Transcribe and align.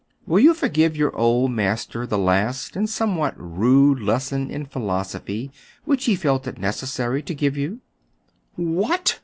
"Will 0.25 0.39
you 0.39 0.55
forgive 0.55 0.97
your 0.97 1.15
old 1.15 1.51
master 1.51 2.07
the 2.07 2.17
last 2.17 2.75
and 2.75 2.89
somewhat 2.89 3.35
rude 3.37 3.99
lesson 4.01 4.49
in 4.49 4.65
philosophy 4.65 5.51
which 5.85 6.05
he 6.05 6.15
felt 6.15 6.47
it 6.47 6.57
necessary 6.57 7.21
to 7.21 7.35
give 7.35 7.55
you 7.55 7.81
t" 8.57 8.63
"What!" 8.75 9.19